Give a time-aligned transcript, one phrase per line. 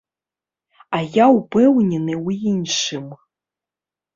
[0.97, 3.05] А я ўпэўнены ў іншым.